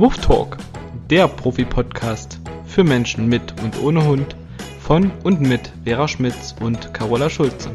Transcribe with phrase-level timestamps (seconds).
[0.00, 0.58] Woof Talk,
[1.10, 4.36] der Profi-Podcast für Menschen mit und ohne Hund
[4.78, 7.68] von und mit Vera Schmitz und Carola Schulze.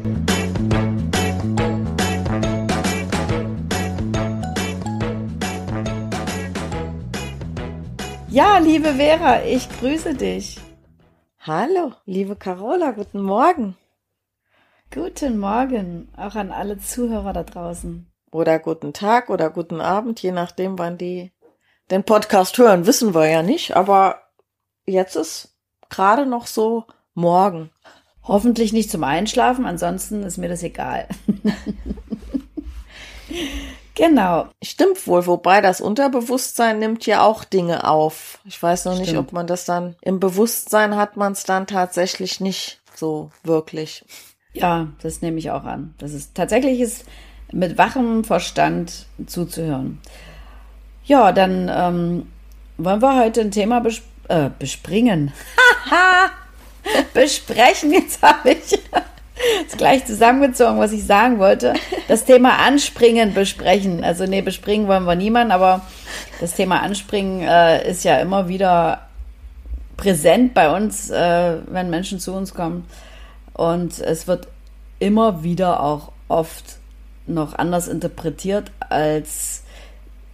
[8.30, 10.58] Ja, liebe Vera, ich grüße dich.
[11.40, 13.76] Hallo, liebe Carola, guten Morgen.
[14.90, 18.10] Guten Morgen, auch an alle Zuhörer da draußen.
[18.30, 21.33] Oder guten Tag oder guten Abend, je nachdem, wann die
[21.90, 24.22] den Podcast hören, wissen wir ja nicht, aber
[24.86, 25.54] jetzt ist
[25.88, 26.84] gerade noch so
[27.14, 27.70] morgen.
[28.22, 31.06] Hoffentlich nicht zum Einschlafen, ansonsten ist mir das egal.
[33.94, 34.48] genau.
[34.62, 38.38] Stimmt wohl, wobei das Unterbewusstsein nimmt ja auch Dinge auf.
[38.46, 39.08] Ich weiß noch Stimmt.
[39.08, 44.06] nicht, ob man das dann im Bewusstsein hat man es dann tatsächlich nicht so wirklich.
[44.54, 45.94] Ja, das nehme ich auch an.
[45.98, 47.04] Das ist tatsächlich ist
[47.52, 50.00] mit wachem Verstand zuzuhören.
[51.06, 52.26] Ja, dann ähm,
[52.78, 55.32] wollen wir heute ein Thema bes äh, bespringen.
[57.14, 58.78] Besprechen, jetzt habe ich
[59.66, 61.74] es gleich zusammengezogen, was ich sagen wollte.
[62.08, 64.02] Das Thema Anspringen besprechen.
[64.02, 65.82] Also nee, bespringen wollen wir niemanden, aber
[66.40, 69.02] das Thema Anspringen äh, ist ja immer wieder
[69.96, 72.86] präsent bei uns, äh, wenn Menschen zu uns kommen.
[73.52, 74.48] Und es wird
[74.98, 76.78] immer wieder auch oft
[77.26, 79.63] noch anders interpretiert, als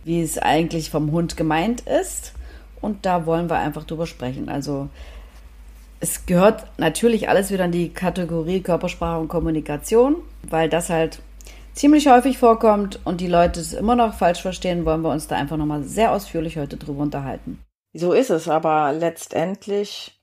[0.05, 2.33] wie es eigentlich vom Hund gemeint ist.
[2.81, 4.49] Und da wollen wir einfach drüber sprechen.
[4.49, 4.89] Also
[6.01, 11.21] es gehört natürlich alles wieder in die Kategorie Körpersprache und Kommunikation, weil das halt
[11.75, 15.37] ziemlich häufig vorkommt und die Leute es immer noch falsch verstehen, wollen wir uns da
[15.37, 17.63] einfach nochmal sehr ausführlich heute drüber unterhalten.
[17.93, 20.21] So ist es, aber letztendlich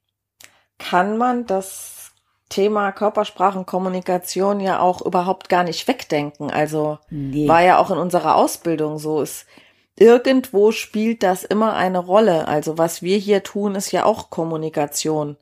[0.80, 2.12] kann man das
[2.50, 6.50] Thema Körpersprache und Kommunikation ja auch überhaupt gar nicht wegdenken.
[6.50, 7.48] Also Nee.
[7.48, 9.22] war ja auch in unserer Ausbildung so.
[9.22, 9.46] Es,
[9.98, 12.48] irgendwo spielt das immer eine Rolle.
[12.48, 15.38] Also was wir hier tun, ist ja auch Kommunikation.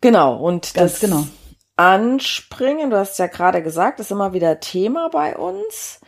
[0.00, 0.36] Genau.
[0.36, 1.26] Und Ganz das genau.
[1.76, 6.00] Anspringen, du hast ja gerade gesagt, ist immer wieder Thema bei uns.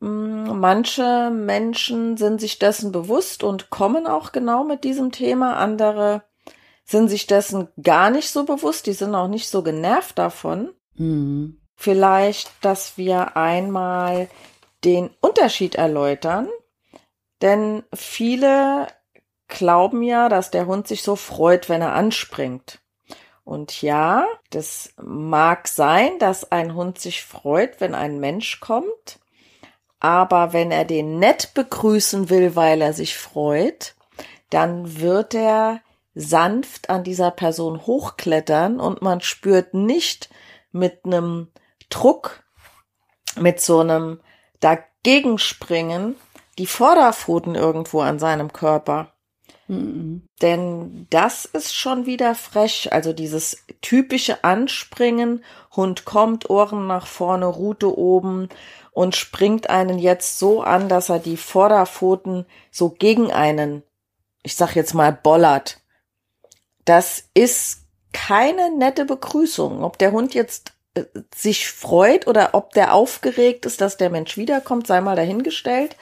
[0.00, 5.56] Mm, Manche Menschen sind sich dessen bewusst und kommen auch genau mit diesem Thema.
[5.56, 6.22] Andere
[6.84, 8.86] sind sich dessen gar nicht so bewusst.
[8.86, 10.72] Die sind auch nicht so genervt davon.
[10.94, 11.58] Mhm.
[11.76, 14.28] Vielleicht, dass wir einmal
[14.84, 16.48] den Unterschied erläutern.
[17.44, 18.88] Denn viele
[19.48, 22.80] glauben ja, dass der Hund sich so freut, wenn er anspringt.
[23.44, 29.20] Und ja, das mag sein, dass ein Hund sich freut, wenn ein Mensch kommt.
[30.00, 33.94] Aber wenn er den nett begrüßen will, weil er sich freut,
[34.48, 35.82] dann wird er
[36.14, 40.30] sanft an dieser Person hochklettern und man spürt nicht
[40.72, 41.48] mit einem
[41.90, 42.42] Druck,
[43.36, 44.20] mit so einem
[44.60, 46.16] Dagegenspringen
[46.58, 49.12] die Vorderpfoten irgendwo an seinem Körper.
[49.68, 50.26] Mhm.
[50.42, 52.92] Denn das ist schon wieder frech.
[52.92, 55.44] Also dieses typische Anspringen,
[55.74, 58.48] Hund kommt, Ohren nach vorne, Rute oben
[58.92, 63.82] und springt einen jetzt so an, dass er die Vorderpfoten so gegen einen,
[64.42, 65.80] ich sag jetzt mal, bollert.
[66.84, 69.82] Das ist keine nette Begrüßung.
[69.82, 71.04] Ob der Hund jetzt äh,
[71.34, 75.96] sich freut oder ob der aufgeregt ist, dass der Mensch wiederkommt, sei mal dahingestellt.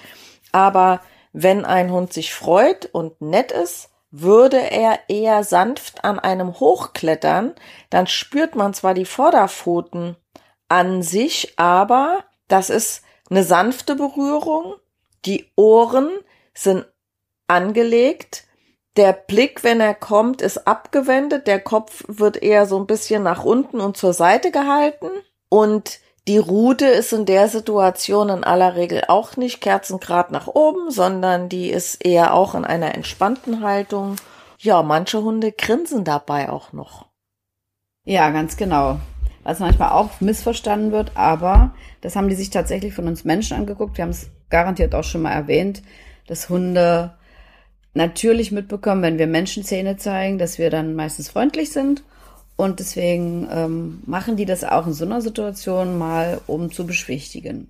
[0.53, 1.01] Aber
[1.33, 7.55] wenn ein Hund sich freut und nett ist, würde er eher sanft an einem hochklettern,
[7.89, 10.17] dann spürt man zwar die Vorderpfoten
[10.69, 14.75] an sich, aber das ist eine sanfte Berührung.
[15.25, 16.11] Die Ohren
[16.53, 16.87] sind
[17.47, 18.45] angelegt.
[18.97, 21.47] Der Blick, wenn er kommt, ist abgewendet.
[21.47, 25.09] Der Kopf wird eher so ein bisschen nach unten und zur Seite gehalten.
[25.49, 30.91] Und die Rute ist in der Situation in aller Regel auch nicht kerzengrad nach oben,
[30.91, 34.17] sondern die ist eher auch in einer entspannten Haltung.
[34.59, 37.07] Ja, manche Hunde grinsen dabei auch noch.
[38.05, 39.01] Ja, ganz genau.
[39.43, 43.97] Was manchmal auch missverstanden wird, aber das haben die sich tatsächlich von uns Menschen angeguckt.
[43.97, 45.83] Wir haben es garantiert auch schon mal erwähnt,
[46.29, 47.15] dass Hunde
[47.95, 52.05] natürlich mitbekommen, wenn wir Menschenzähne zeigen, dass wir dann meistens freundlich sind.
[52.63, 57.69] Und deswegen ähm, machen die das auch in so einer Situation mal, um zu beschwichtigen.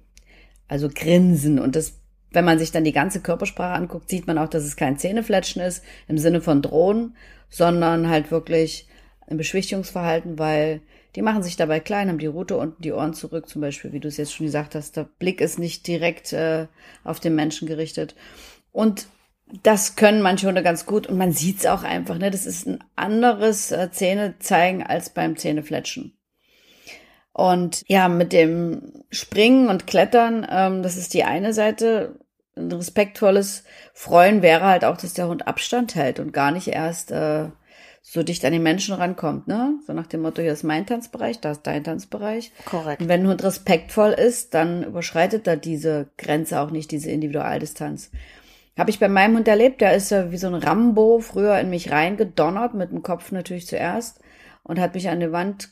[0.68, 1.58] Also grinsen.
[1.58, 1.94] Und das,
[2.30, 5.62] wenn man sich dann die ganze Körpersprache anguckt, sieht man auch, dass es kein Zähnefletschen
[5.62, 7.16] ist im Sinne von drohen,
[7.48, 8.86] sondern halt wirklich
[9.26, 10.82] ein Beschwichtigungsverhalten, weil
[11.16, 14.00] die machen sich dabei klein, haben die Rute unten, die Ohren zurück, zum Beispiel, wie
[14.00, 14.98] du es jetzt schon gesagt hast.
[14.98, 16.66] Der Blick ist nicht direkt äh,
[17.02, 18.14] auf den Menschen gerichtet.
[18.72, 19.06] Und
[19.62, 22.19] das können manche Hunde ganz gut und man sieht es auch einfach.
[22.19, 22.31] Ne?
[22.31, 26.16] Das ist ein anderes äh, Zähne zeigen als beim Zähnefletschen.
[27.32, 32.19] Und ja, mit dem Springen und Klettern, ähm, das ist die eine Seite.
[32.56, 33.64] ein respektvolles
[33.94, 37.48] Freuen wäre halt auch, dass der Hund Abstand hält und gar nicht erst äh,
[38.02, 39.78] so dicht an den Menschen rankommt, ne?
[39.87, 42.52] So nach dem Motto, hier ist mein Tanzbereich, da ist dein Tanzbereich.
[42.64, 43.00] Korrekt.
[43.00, 48.10] Und wenn ein Hund respektvoll ist, dann überschreitet er diese Grenze auch nicht, diese Individualdistanz.
[48.76, 51.70] Habe ich bei meinem Hund erlebt, der ist ja wie so ein Rambo früher in
[51.70, 54.20] mich reingedonnert, mit dem Kopf natürlich zuerst
[54.62, 55.70] und hat mich an die Wand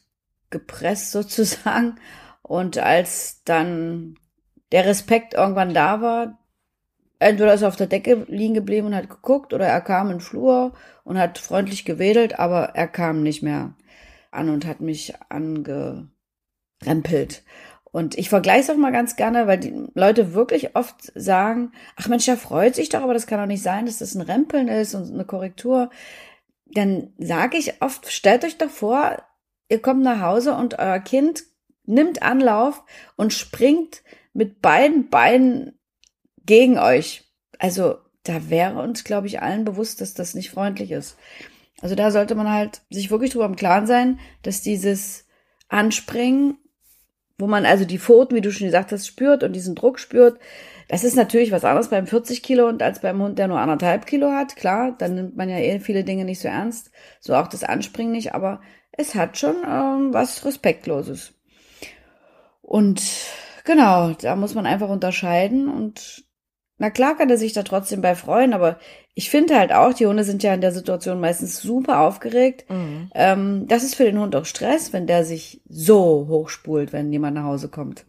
[0.50, 1.96] gepresst sozusagen.
[2.42, 4.16] Und als dann
[4.72, 6.38] der Respekt irgendwann da war,
[7.18, 10.14] entweder ist er auf der Decke liegen geblieben und hat geguckt oder er kam in
[10.14, 10.72] den Flur
[11.04, 13.74] und hat freundlich gewedelt, aber er kam nicht mehr
[14.30, 16.10] an und hat mich angerempelt.
[17.92, 22.08] Und ich vergleiche es auch mal ganz gerne, weil die Leute wirklich oft sagen, ach
[22.08, 24.68] Mensch, der freut sich doch, aber das kann doch nicht sein, dass das ein Rempeln
[24.68, 25.90] ist und eine Korrektur.
[26.66, 29.20] Dann sage ich oft, stellt euch doch vor,
[29.68, 31.42] ihr kommt nach Hause und euer Kind
[31.84, 32.84] nimmt Anlauf
[33.16, 34.02] und springt
[34.32, 35.78] mit beiden Beinen
[36.44, 37.24] gegen euch.
[37.58, 41.16] Also da wäre uns, glaube ich, allen bewusst, dass das nicht freundlich ist.
[41.80, 45.26] Also da sollte man halt sich wirklich drüber im Klaren sein, dass dieses
[45.68, 46.58] Anspringen,
[47.40, 50.38] wo man also die Pfoten, wie du schon gesagt hast, spürt und diesen Druck spürt,
[50.88, 54.06] das ist natürlich was anderes beim 40 Kilo und als beim Hund, der nur anderthalb
[54.06, 54.56] Kilo hat.
[54.56, 56.90] Klar, dann nimmt man ja eh viele Dinge nicht so ernst,
[57.20, 58.60] so auch das Anspringen nicht, aber
[58.92, 61.32] es hat schon ähm, was Respektloses.
[62.60, 63.02] Und
[63.64, 66.24] genau, da muss man einfach unterscheiden und
[66.78, 68.78] na klar kann er sich da trotzdem bei freuen, aber
[69.14, 72.68] ich finde halt auch, die Hunde sind ja in der Situation meistens super aufgeregt.
[72.70, 73.10] Mhm.
[73.14, 77.34] Ähm, das ist für den Hund auch Stress, wenn der sich so hochspult, wenn jemand
[77.34, 78.04] nach Hause kommt.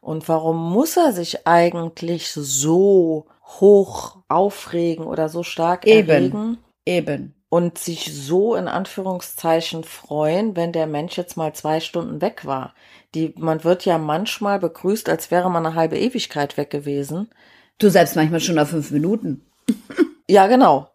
[0.00, 6.08] Und warum muss er sich eigentlich so hoch aufregen oder so stark Eben.
[6.08, 6.58] erregen?
[6.84, 7.34] Eben.
[7.50, 12.74] Und sich so in Anführungszeichen freuen, wenn der Mensch jetzt mal zwei Stunden weg war.
[13.14, 17.30] Die, man wird ja manchmal begrüßt, als wäre man eine halbe Ewigkeit weg gewesen.
[17.78, 19.46] Du selbst manchmal schon nach fünf Minuten.
[20.28, 20.88] ja, genau.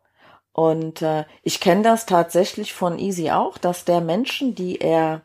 [0.53, 5.21] Und äh, ich kenne das tatsächlich von Easy auch, dass der Menschen, die er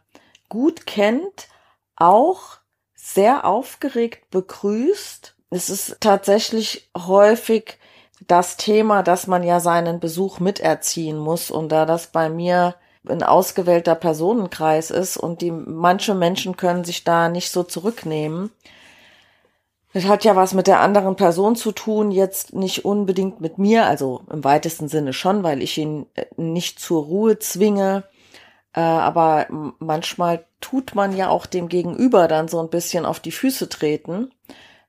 [0.49, 1.49] gut kennt,
[1.97, 2.59] auch
[2.95, 5.35] sehr aufgeregt begrüßt.
[5.51, 7.79] Es ist tatsächlich häufig
[8.27, 11.51] das Thema, dass man ja seinen Besuch miterziehen muss.
[11.51, 12.75] Und da das bei mir
[13.07, 18.51] ein ausgewählter Personenkreis ist und die manche Menschen können sich da nicht so zurücknehmen,
[19.99, 23.87] das hat ja was mit der anderen Person zu tun, jetzt nicht unbedingt mit mir,
[23.87, 28.05] also im weitesten Sinne schon, weil ich ihn äh, nicht zur Ruhe zwinge.
[28.73, 29.47] Äh, aber
[29.81, 34.33] manchmal tut man ja auch dem Gegenüber dann so ein bisschen auf die Füße treten.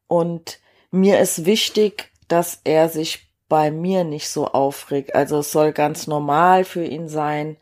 [0.08, 0.60] Und
[0.92, 5.16] mir ist wichtig, dass er sich bei mir nicht so aufregt.
[5.16, 7.58] Also es soll ganz normal für ihn sein,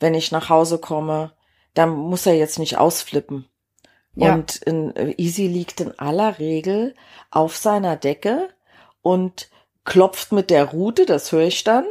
[0.00, 1.32] wenn ich nach Hause komme.
[1.74, 3.46] Dann muss er jetzt nicht ausflippen.
[4.14, 4.34] Ja.
[4.34, 6.94] Und in, äh, Easy liegt in aller Regel
[7.30, 8.48] auf seiner Decke
[9.00, 9.48] und
[9.84, 11.84] klopft mit der Rute, das höre ich dann.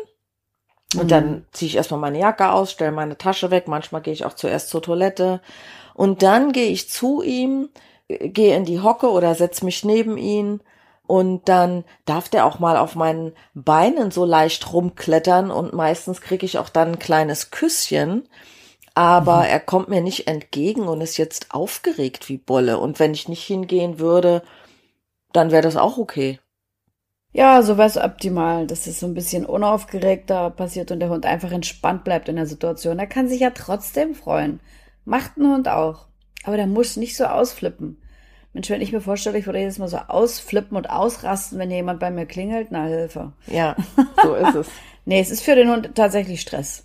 [0.95, 1.07] Und mhm.
[1.07, 3.67] dann ziehe ich erstmal meine Jacke aus, stelle meine Tasche weg.
[3.67, 5.41] Manchmal gehe ich auch zuerst zur Toilette.
[5.93, 7.69] Und dann gehe ich zu ihm,
[8.07, 10.61] äh, gehe in die Hocke oder setz mich neben ihn.
[11.07, 15.49] Und dann darf der auch mal auf meinen Beinen so leicht rumklettern.
[15.49, 18.27] Und meistens kriege ich auch dann ein kleines Küsschen
[18.93, 19.45] aber mhm.
[19.45, 22.77] er kommt mir nicht entgegen und ist jetzt aufgeregt wie Bolle.
[22.77, 24.43] Und wenn ich nicht hingehen würde,
[25.33, 26.39] dann wäre das auch okay.
[27.33, 31.25] Ja, so wäre es optimal, dass es so ein bisschen unaufgeregter passiert und der Hund
[31.25, 32.99] einfach entspannt bleibt in der Situation.
[32.99, 34.59] Er kann sich ja trotzdem freuen.
[35.05, 36.07] Macht ein Hund auch.
[36.43, 38.01] Aber der muss nicht so ausflippen.
[38.53, 42.01] Mensch, wenn ich mir vorstelle, ich würde jedes Mal so ausflippen und ausrasten, wenn jemand
[42.01, 43.31] bei mir klingelt, na Hilfe.
[43.47, 43.77] Ja,
[44.23, 44.67] so ist es.
[45.05, 46.83] nee, es ist für den Hund tatsächlich Stress.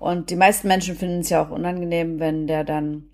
[0.00, 3.10] Und die meisten Menschen finden es ja auch unangenehm, wenn der dann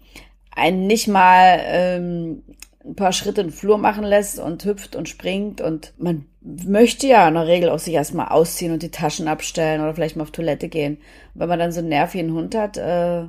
[0.53, 2.45] einen nicht mal ähm,
[2.85, 7.09] ein paar Schritte in den Flur machen lässt und hüpft und springt und man möchte
[7.09, 10.23] ja in der Regel auch sich erstmal ausziehen und die Taschen abstellen oder vielleicht mal
[10.23, 10.99] auf Toilette gehen.
[11.35, 13.25] Und wenn man dann so einen nervigen Hund hat, äh,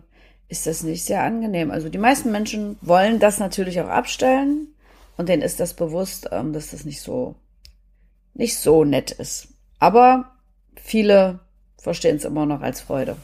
[0.50, 1.72] ist das nicht sehr angenehm.
[1.72, 4.68] Also die meisten Menschen wollen das natürlich auch abstellen
[5.18, 7.34] und denen ist das bewusst, ähm, dass das nicht so
[8.36, 9.48] nicht so nett ist.
[9.80, 10.36] Aber
[10.76, 11.40] viele
[11.82, 13.18] verstehen es immer noch als Freude.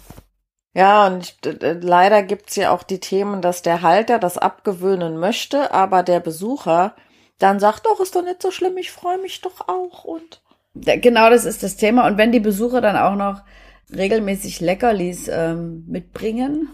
[0.74, 5.72] Ja, und ich, leider gibt's ja auch die Themen, dass der Halter das abgewöhnen möchte,
[5.72, 6.96] aber der Besucher
[7.38, 10.42] dann sagt, doch, ist doch nicht so schlimm, ich freue mich doch auch und.
[10.76, 12.08] Genau, das ist das Thema.
[12.08, 13.44] Und wenn die Besucher dann auch noch
[13.96, 16.70] regelmäßig Leckerlis ähm, mitbringen,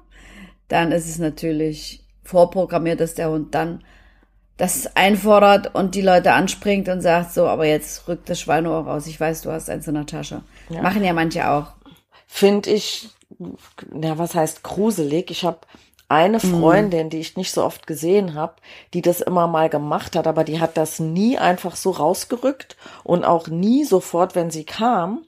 [0.68, 3.84] dann ist es natürlich vorprogrammiert, dass der Hund dann
[4.56, 9.06] das einfordert und die Leute anspringt und sagt so, aber jetzt rückt das Schweineohr raus.
[9.06, 10.42] Ich weiß, du hast eins in der Tasche.
[10.70, 10.80] Ja.
[10.80, 11.74] Machen ja manche auch.
[12.26, 13.10] Finde ich
[13.90, 15.30] na, was heißt gruselig?
[15.30, 15.60] Ich habe
[16.08, 18.54] eine Freundin, die ich nicht so oft gesehen habe,
[18.94, 23.24] die das immer mal gemacht hat, aber die hat das nie einfach so rausgerückt und
[23.24, 25.24] auch nie sofort, wenn sie kam,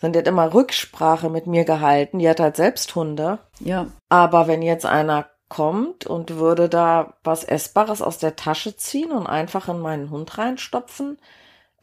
[0.00, 2.18] sondern die hat immer Rücksprache mit mir gehalten.
[2.18, 3.38] Die hat halt selbst Hunde.
[3.60, 3.86] Ja.
[4.08, 9.26] Aber wenn jetzt einer kommt und würde da was Essbares aus der Tasche ziehen und
[9.26, 11.18] einfach in meinen Hund reinstopfen,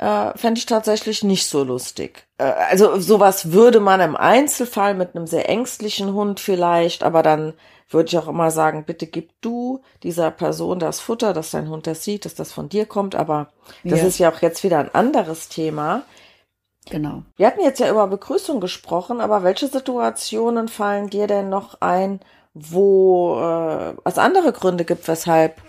[0.03, 2.27] äh, fände ich tatsächlich nicht so lustig.
[2.37, 7.53] Äh, also sowas würde man im Einzelfall mit einem sehr ängstlichen Hund vielleicht, aber dann
[7.89, 11.87] würde ich auch immer sagen, bitte gib du dieser Person das Futter, dass dein Hund
[11.87, 13.15] das sieht, dass das von dir kommt.
[13.15, 13.47] Aber
[13.83, 14.07] das Ja.
[14.07, 16.01] ist ja auch jetzt wieder ein anderes Thema.
[16.89, 17.23] Genau.
[17.37, 22.19] Wir hatten jetzt ja über Begrüßung gesprochen, aber welche Situationen fallen dir denn noch ein,
[22.53, 25.61] wo äh, es andere Gründe gibt, weshalb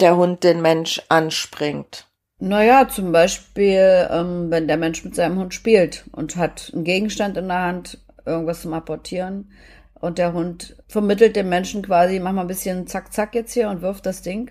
[0.00, 2.05] der Hund den Mensch anspringt?
[2.38, 7.36] Naja, zum Beispiel, ähm, wenn der Mensch mit seinem Hund spielt und hat einen Gegenstand
[7.38, 9.50] in der Hand, irgendwas zum Apportieren
[9.94, 13.70] und der Hund vermittelt dem Menschen quasi, mach mal ein bisschen zack, zack jetzt hier
[13.70, 14.50] und wirft das Ding,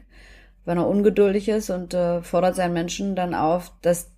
[0.65, 4.10] wenn er ungeduldig ist und äh, fordert seinen Menschen dann auf, das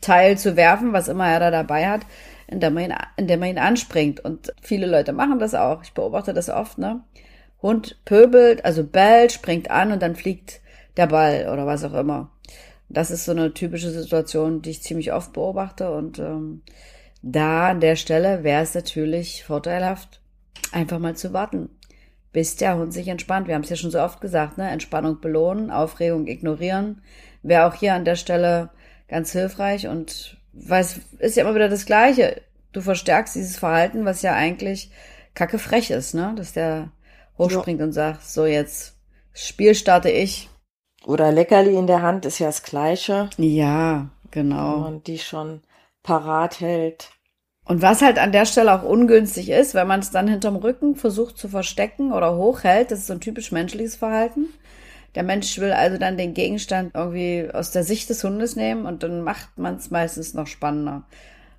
[0.00, 2.02] Teil zu werfen, was immer er da dabei hat,
[2.46, 4.20] indem man ihn, indem man ihn anspringt.
[4.20, 5.82] Und viele Leute machen das auch.
[5.82, 7.02] Ich beobachte das oft, ne?
[7.62, 10.60] Hund pöbelt, also bellt, springt an und dann fliegt
[10.96, 12.30] der Ball oder was auch immer.
[12.90, 15.92] Das ist so eine typische Situation, die ich ziemlich oft beobachte.
[15.92, 16.62] Und ähm,
[17.22, 20.20] da an der Stelle wäre es natürlich vorteilhaft,
[20.72, 21.70] einfach mal zu warten,
[22.32, 23.46] bis der Hund sich entspannt.
[23.46, 24.68] Wir haben es ja schon so oft gesagt, ne?
[24.68, 27.02] Entspannung belohnen, Aufregung ignorieren.
[27.42, 28.70] Wäre auch hier an der Stelle
[29.08, 32.42] ganz hilfreich und weil es ist ja immer wieder das Gleiche.
[32.72, 34.90] Du verstärkst dieses Verhalten, was ja eigentlich
[35.34, 36.34] kacke frech ist, ne?
[36.36, 36.90] Dass der
[37.38, 38.96] hochspringt und sagt, so jetzt
[39.32, 40.48] Spiel starte ich.
[41.06, 44.78] Oder Leckerli in der Hand ist ja das Gleiche, Ja, wenn genau.
[44.78, 45.62] man die schon
[46.02, 47.10] parat hält.
[47.64, 50.96] Und was halt an der Stelle auch ungünstig ist, wenn man es dann hinterm Rücken
[50.96, 54.46] versucht zu verstecken oder hochhält, das ist so ein typisch menschliches Verhalten.
[55.14, 59.02] Der Mensch will also dann den Gegenstand irgendwie aus der Sicht des Hundes nehmen und
[59.02, 61.04] dann macht man es meistens noch spannender.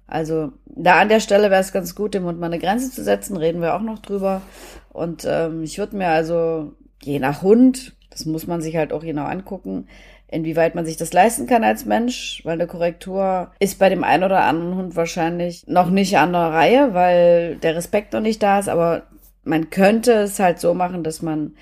[0.07, 3.03] Also da an der Stelle wäre es ganz gut, dem Hund mal eine Grenze zu
[3.03, 4.41] setzen, reden wir auch noch drüber.
[4.89, 9.01] Und ähm, ich würde mir also, je nach Hund, das muss man sich halt auch
[9.01, 9.87] genau angucken,
[10.27, 14.23] inwieweit man sich das leisten kann als Mensch, weil eine Korrektur ist bei dem einen
[14.23, 18.59] oder anderen Hund wahrscheinlich noch nicht an der Reihe, weil der Respekt noch nicht da
[18.59, 19.03] ist, aber
[19.43, 21.55] man könnte es halt so machen, dass man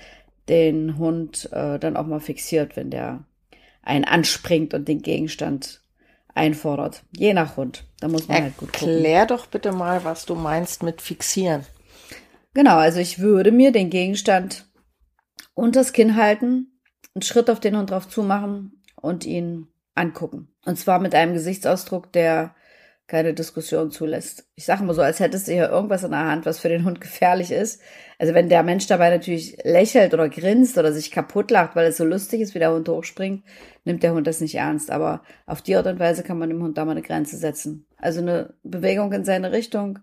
[0.48, 3.24] den Hund äh, dann auch mal fixiert, wenn der
[3.82, 5.80] einen anspringt und den Gegenstand
[6.34, 7.02] einfordert.
[7.16, 7.84] Je nach Hund.
[8.00, 8.88] Da muss man halt gut gucken.
[8.88, 11.64] Erklär doch bitte mal, was du meinst mit fixieren.
[12.54, 14.66] Genau, also ich würde mir den Gegenstand
[15.60, 16.80] unters Kinn halten,
[17.14, 20.48] einen Schritt auf den Hund drauf zumachen und ihn angucken.
[20.64, 22.54] Und zwar mit einem Gesichtsausdruck, der
[23.06, 24.44] keine Diskussion zulässt.
[24.54, 26.84] Ich sage mal so, als hättest du hier irgendwas in der Hand, was für den
[26.84, 27.82] Hund gefährlich ist.
[28.20, 31.96] Also wenn der Mensch dabei natürlich lächelt oder grinst oder sich kaputt lacht, weil es
[31.96, 33.42] so lustig ist, wie der Hund hochspringt,
[33.84, 34.92] nimmt der Hund das nicht ernst.
[34.92, 37.84] Aber auf die Art und Weise kann man dem Hund da mal eine Grenze setzen.
[37.96, 39.98] Also eine Bewegung in seine Richtung,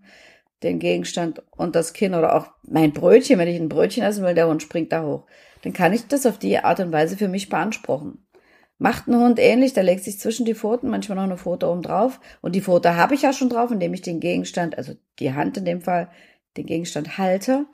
[0.62, 4.34] den Gegenstand und das Kinn oder auch mein Brötchen, wenn ich ein Brötchen essen will,
[4.34, 5.24] der Hund springt da hoch.
[5.62, 8.24] Dann kann ich das auf die Art und Weise für mich beanspruchen.
[8.78, 11.82] Macht ein Hund ähnlich, der legt sich zwischen die Pfoten, manchmal noch eine Pfote oben
[11.82, 12.20] drauf.
[12.40, 15.56] Und die Pfote habe ich ja schon drauf, indem ich den Gegenstand, also die Hand
[15.56, 16.08] in dem Fall,
[16.56, 17.66] den Gegenstand halte.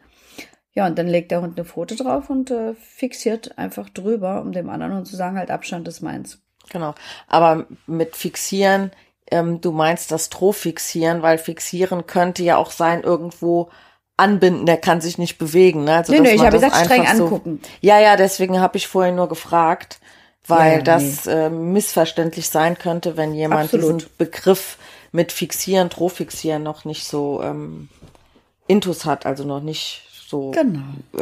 [0.72, 4.52] Ja, und dann legt der Hund eine Pfote drauf und äh, fixiert einfach drüber, um
[4.52, 6.42] dem anderen Hund zu sagen, halt Abstand ist meins.
[6.70, 6.94] Genau.
[7.28, 8.90] Aber mit fixieren,
[9.30, 13.70] ähm, du meinst das Strohfixieren, weil fixieren könnte ja auch sein, irgendwo
[14.16, 15.85] anbinden, der kann sich nicht bewegen.
[15.85, 15.97] Ne?
[15.97, 17.61] Also, nee, nee, ich habe gesagt, streng so- angucken.
[17.80, 19.99] Ja, ja, deswegen habe ich vorhin nur gefragt,
[20.47, 24.02] weil Ja, das äh, missverständlich sein könnte, wenn jemand Absolut.
[24.02, 24.78] diesen Begriff
[25.11, 27.88] mit Fixieren, Drohfixieren noch nicht so ähm,
[28.66, 30.80] intus hat, also noch nicht so Genau.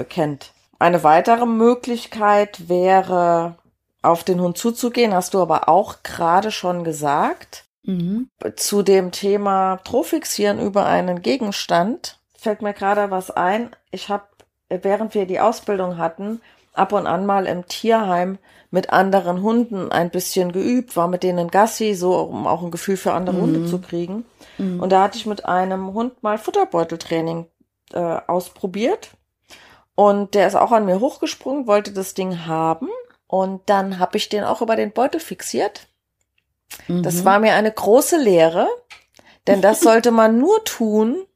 [0.08, 0.52] kennt.
[0.78, 3.56] Eine weitere Möglichkeit wäre,
[4.02, 7.64] auf den Hund zuzugehen, hast du aber auch gerade schon gesagt.
[7.84, 8.28] Mhm.
[8.56, 13.74] Zu dem Thema Trofixieren über einen Gegenstand fällt mir gerade was ein.
[13.90, 14.24] Ich habe,
[14.68, 16.40] während wir die Ausbildung hatten,
[16.72, 18.38] ab und an mal im Tierheim
[18.70, 22.96] mit anderen Hunden ein bisschen geübt, war mit denen Gassi, so um auch ein Gefühl
[22.96, 24.24] für andere Hunde zu kriegen.
[24.80, 27.46] Und da hatte ich mit einem Hund mal Futterbeuteltraining
[27.92, 29.10] äh, ausprobiert.
[29.94, 32.88] Und der ist auch an mir hochgesprungen, wollte das Ding haben.
[33.26, 35.88] Und dann habe ich den auch über den Beutel fixiert.
[36.88, 38.66] Das war mir eine große Lehre,
[39.46, 41.26] denn das sollte man nur tun,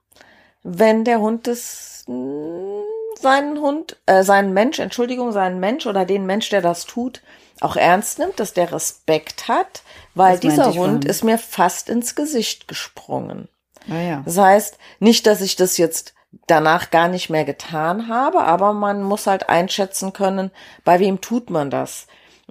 [0.67, 2.83] wenn der Hund das mh,
[3.21, 7.23] seinen Hund, äh, seinen Mensch, Entschuldigung, seinen Mensch oder den Mensch, der das tut,
[7.61, 9.83] auch ernst nimmt, dass der Respekt hat,
[10.15, 13.49] weil Das dieser Hund ist mir fast ins Gesicht gesprungen.
[13.89, 14.23] Ah ja.
[14.25, 16.15] Das heißt, nicht, dass ich das jetzt
[16.47, 20.51] danach gar nicht mehr getan habe, aber man muss halt einschätzen können,
[20.85, 22.07] bei wem tut man das.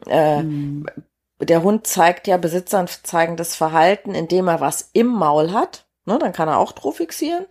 [0.07, 0.87] Äh, mhm.
[1.39, 5.85] Der Hund zeigt ja Besitzern zeigendes Verhalten, indem er was im Maul hat.
[6.05, 7.45] Ne, dann kann er auch drauf fixieren.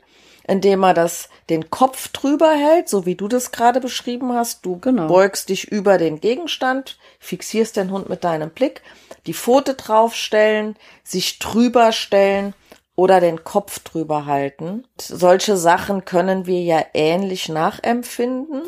[0.47, 4.65] Indem er das, den Kopf drüber hält, so wie du das gerade beschrieben hast.
[4.65, 5.09] Du genau.
[5.09, 8.83] beugst dich über den Gegenstand, fixierst den Hund mit deinem Blick,
[9.27, 12.55] die Pfote draufstellen, sich drüber stellen
[12.97, 14.87] oder den Kopf drüber halten.
[15.01, 18.63] Solche Sachen können wir ja ähnlich nachempfinden.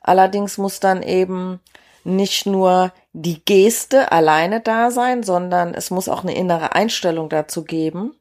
[0.00, 1.60] Allerdings muss dann eben
[2.04, 7.64] nicht nur die Geste alleine da sein, sondern es muss auch eine innere Einstellung dazu
[7.64, 8.14] geben.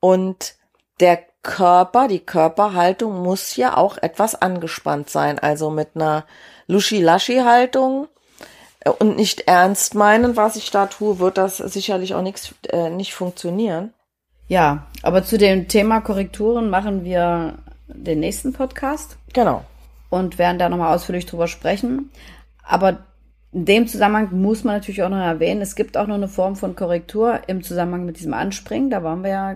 [0.00, 0.54] Und
[1.00, 5.38] der Körper, die Körperhaltung muss ja auch etwas angespannt sein.
[5.38, 6.24] Also mit einer
[6.68, 8.08] Luschi-Laschi-Haltung
[8.80, 12.90] äh, und nicht ernst meinen, was ich da tue, wird das sicherlich auch nichts, äh,
[12.90, 13.92] nicht funktionieren.
[14.48, 17.54] Ja, aber zu dem Thema Korrekturen machen wir
[17.88, 19.16] den nächsten Podcast.
[19.32, 19.64] Genau.
[20.10, 22.10] Und werden da nochmal ausführlich drüber sprechen.
[22.62, 22.98] Aber
[23.52, 26.56] in dem Zusammenhang muss man natürlich auch noch erwähnen, es gibt auch noch eine Form
[26.56, 28.90] von Korrektur im Zusammenhang mit diesem Anspringen.
[28.90, 29.54] Da waren wir ja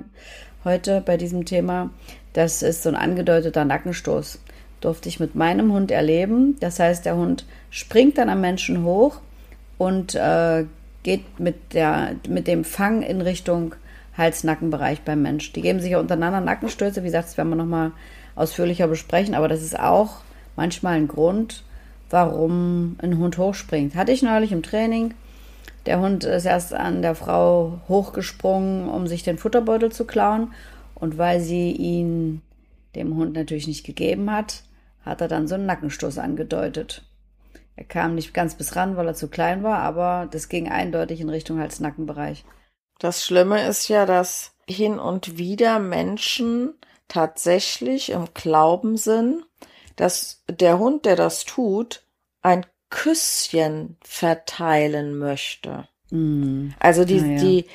[0.67, 1.89] heute bei diesem Thema.
[2.35, 4.39] Das ist so ein angedeuteter Nackenstoß.
[4.83, 6.57] Durfte ich mit meinem Hund erleben.
[6.61, 9.21] Das heißt, der Hund springt dann am Menschen hoch
[9.79, 10.65] und äh,
[11.03, 13.75] geht mit, der, mit dem Fang in Richtung
[14.19, 15.53] Hals-Nackenbereich beim Mensch.
[15.53, 17.03] Die geben sich ja untereinander Nackenstöße.
[17.03, 17.93] Wie gesagt, das werden wir nochmal
[18.35, 20.19] ausführlicher besprechen, aber das ist auch
[20.57, 21.65] manchmal ein Grund,
[22.11, 23.95] warum ein Hund hochspringt.
[23.95, 25.15] Hatte ich neulich im Training.
[25.87, 30.53] Der Hund ist erst an der Frau hochgesprungen, um sich den Futterbeutel zu klauen.
[30.95, 32.43] Und weil sie ihn
[32.95, 34.65] dem Hund natürlich nicht gegeben hat,
[35.05, 37.05] hat er dann so einen Nackenstoß angedeutet.
[37.77, 41.21] Er kam nicht ganz bis ran, weil er zu klein war, aber das ging eindeutig
[41.21, 42.45] in Richtung Hals-Nackenbereich.
[42.99, 46.75] Das Schlimme ist ja, dass hin und wieder Menschen
[47.09, 49.45] tatsächlich im Glauben sind,
[49.97, 52.03] dass der Hund, der das tut,
[52.41, 55.89] ein Küsschen verteilen möchte.
[56.11, 56.71] Mm.
[56.79, 57.39] Also die, ja.
[57.39, 57.67] die,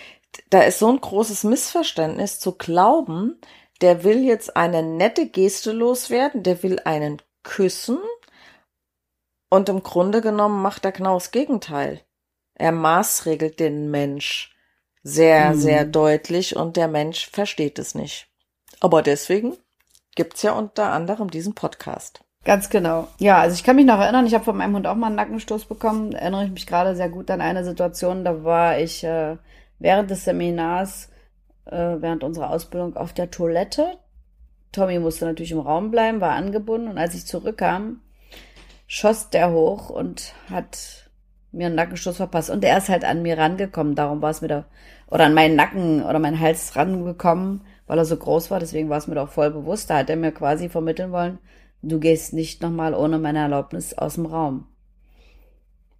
[0.49, 3.39] da ist so ein großes Missverständnis zu glauben,
[3.81, 7.97] der will jetzt eine nette Geste loswerden, der will einen küssen
[9.49, 12.01] und im Grunde genommen macht er genau das Gegenteil.
[12.55, 14.55] Er maßregelt den Mensch
[15.03, 15.59] sehr, mm.
[15.59, 18.27] sehr deutlich und der Mensch versteht es nicht.
[18.79, 19.57] Aber deswegen
[20.15, 22.23] gibt's ja unter anderem diesen Podcast.
[22.43, 23.07] Ganz genau.
[23.19, 25.15] Ja, also ich kann mich noch erinnern, ich habe von meinem Hund auch mal einen
[25.15, 26.13] Nackenstoß bekommen.
[26.13, 29.37] Erinnere ich mich gerade sehr gut an eine Situation, da war ich äh,
[29.77, 31.09] während des Seminars,
[31.65, 33.97] äh, während unserer Ausbildung auf der Toilette.
[34.71, 38.01] Tommy musste natürlich im Raum bleiben, war angebunden und als ich zurückkam,
[38.87, 41.09] schoss der hoch und hat
[41.51, 42.49] mir einen Nackenstoß verpasst.
[42.49, 44.65] Und er ist halt an mir rangekommen, darum war es mir da,
[45.07, 48.97] oder an meinen Nacken oder meinen Hals rangekommen, weil er so groß war, deswegen war
[48.97, 49.89] es mir doch voll bewusst.
[49.89, 51.39] Da hat er mir quasi vermitteln wollen,
[51.81, 54.67] Du gehst nicht nochmal ohne meine Erlaubnis aus dem Raum.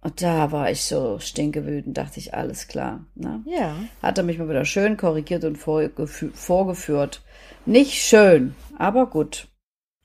[0.00, 3.04] Und da war ich so stinkewütend, dachte ich, alles klar.
[3.14, 3.42] Ne?
[3.46, 3.76] Ja.
[4.02, 7.22] Hat er mich mal wieder schön korrigiert und vorgeführt.
[7.66, 9.46] Nicht schön, aber gut.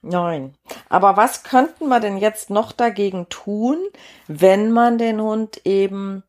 [0.03, 0.53] Nein.
[0.89, 3.77] Aber was könnten wir denn jetzt noch dagegen tun,
[4.27, 6.23] wenn man den Hund eben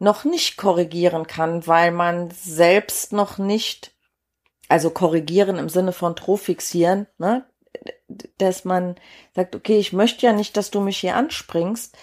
[0.00, 3.92] noch nicht korrigieren kann, weil man selbst noch nicht,
[4.68, 7.46] also korrigieren im Sinne von Trofixieren, ne?
[8.38, 8.96] Dass man
[9.34, 11.96] sagt, okay, ich möchte ja nicht, dass du mich hier anspringst.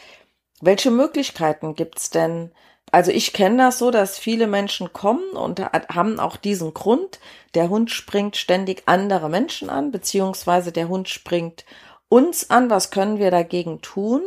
[0.62, 2.52] Welche Möglichkeiten gibt's denn?
[2.92, 7.20] Also ich kenne das so, dass viele Menschen kommen und haben auch diesen Grund.
[7.54, 11.66] Der Hund springt ständig andere Menschen an, beziehungsweise der Hund springt
[12.08, 12.70] uns an.
[12.70, 14.24] Was können wir dagegen tun?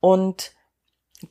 [0.00, 0.52] Und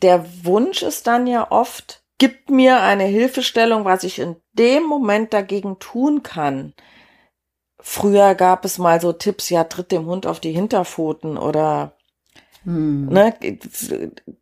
[0.01, 5.33] der Wunsch ist dann ja oft, gib mir eine Hilfestellung, was ich in dem Moment
[5.33, 6.73] dagegen tun kann.
[7.81, 11.93] Früher gab es mal so Tipps, ja, tritt dem Hund auf die Hinterpfoten oder
[12.65, 13.07] hm.
[13.07, 13.33] ne,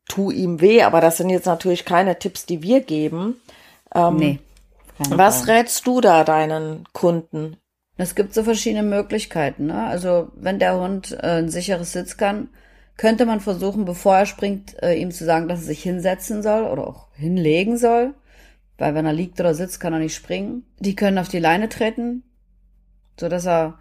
[0.08, 3.40] tu ihm weh, aber das sind jetzt natürlich keine Tipps, die wir geben.
[3.94, 4.40] Ähm, nee.
[5.10, 5.58] Was Fall.
[5.58, 7.58] rätst du da deinen Kunden?
[7.98, 9.68] Es gibt so verschiedene Möglichkeiten.
[9.68, 9.86] Ne?
[9.86, 12.50] Also wenn der Hund äh, ein sicheres Sitz kann,
[12.96, 16.64] könnte man versuchen, bevor er springt, äh, ihm zu sagen, dass er sich hinsetzen soll
[16.64, 18.16] oder auch hinlegen soll.
[18.80, 20.66] Weil wenn er liegt oder sitzt, kann er nicht springen.
[20.80, 22.24] Die können auf die Leine treten
[23.20, 23.80] so dass er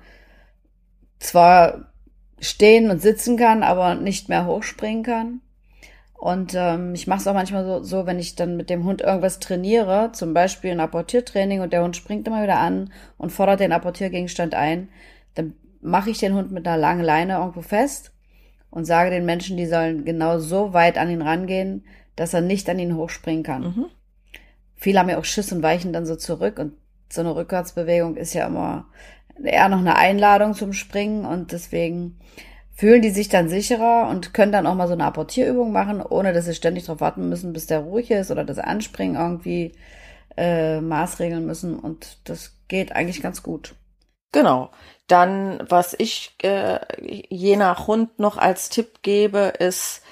[1.19, 1.93] zwar
[2.41, 5.41] stehen und sitzen kann, aber nicht mehr hochspringen kann.
[6.19, 9.03] Und ähm, ich mache es auch manchmal so, so, wenn ich dann mit dem Hund
[9.03, 13.61] irgendwas trainiere, zum Beispiel ein Apportiertraining und der Hund springt immer wieder an und fordert
[13.61, 14.89] den Apportiergegenstand ein,
[15.35, 18.13] dann mache ich den Hund mit einer langen Leine irgendwo fest
[18.71, 21.85] und sage den Menschen, die sollen genau so weit an ihn rangehen,
[22.17, 23.63] dass er nicht an ihn hochspringen kann.
[23.63, 23.87] Mhm.
[24.75, 26.73] Viele haben ja auch Schiss und weichen dann so zurück und
[27.11, 28.87] so eine Rückwärtsbewegung ist ja immer
[29.43, 32.19] eher noch eine Einladung zum Springen und deswegen
[32.75, 36.33] fühlen die sich dann sicherer und können dann auch mal so eine Apportierübung machen, ohne
[36.33, 39.73] dass sie ständig darauf warten müssen, bis der ruhig ist oder das Anspringen irgendwie
[40.37, 43.75] äh, maßregeln müssen und das geht eigentlich ganz gut.
[44.33, 44.71] Genau.
[45.07, 50.03] Dann, was ich äh, je nach Hund noch als Tipp gebe, ist,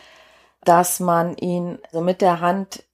[0.64, 2.84] dass man ihn so mit der Hand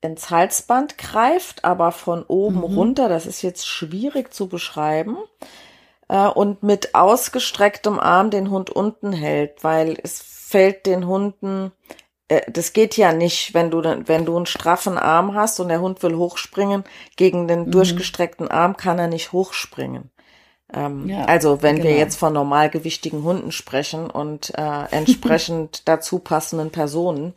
[0.00, 2.64] ins Halsband greift, aber von oben mhm.
[2.64, 3.08] runter.
[3.08, 5.16] Das ist jetzt schwierig zu beschreiben.
[6.12, 11.72] Äh, und mit ausgestrecktem Arm den Hund unten hält, weil es fällt den Hunden,
[12.28, 15.80] äh, das geht ja nicht, wenn du, wenn du einen straffen Arm hast und der
[15.80, 16.84] Hund will hochspringen,
[17.16, 17.70] gegen den mhm.
[17.70, 20.10] durchgestreckten Arm kann er nicht hochspringen.
[20.74, 21.88] Ähm, ja, also wenn genau.
[21.88, 27.32] wir jetzt von normalgewichtigen Hunden sprechen und äh, entsprechend dazu passenden Personen.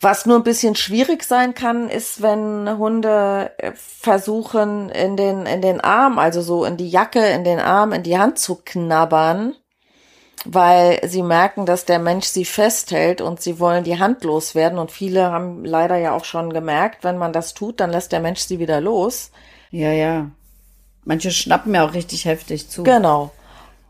[0.00, 5.60] Was nur ein bisschen schwierig sein kann, ist, wenn Hunde äh, versuchen, in den, in
[5.60, 9.56] den Arm, also so in die Jacke, in den Arm, in die Hand zu knabbern,
[10.44, 14.78] weil sie merken, dass der Mensch sie festhält und sie wollen die Hand loswerden.
[14.78, 18.20] Und viele haben leider ja auch schon gemerkt, wenn man das tut, dann lässt der
[18.20, 19.32] Mensch sie wieder los.
[19.72, 20.30] Ja, ja.
[21.04, 22.84] Manche schnappen ja auch richtig heftig zu.
[22.84, 23.32] Genau.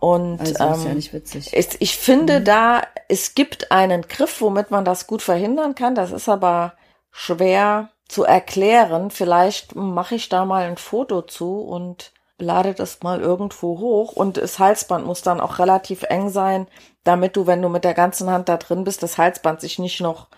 [0.00, 1.50] Und also ähm, ist ja nicht witzig.
[1.52, 2.44] Ich, ich finde mhm.
[2.44, 5.94] da, es gibt einen Griff, womit man das gut verhindern kann.
[5.94, 6.74] Das ist aber
[7.10, 9.10] schwer zu erklären.
[9.10, 14.12] Vielleicht mache ich da mal ein Foto zu und lade das mal irgendwo hoch.
[14.12, 16.68] Und das Halsband muss dann auch relativ eng sein,
[17.04, 20.00] damit du, wenn du mit der ganzen Hand da drin bist, das Halsband sich nicht
[20.00, 20.28] noch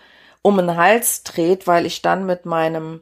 [0.41, 3.01] um den Hals dreht, weil ich dann mit meinem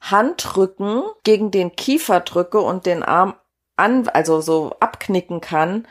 [0.00, 3.34] Handrücken gegen den Kiefer drücke und den Arm
[3.80, 5.86] an, also so abknicken kann.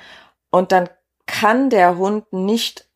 [0.52, 0.90] Und dann
[1.26, 2.88] kann der Hund nicht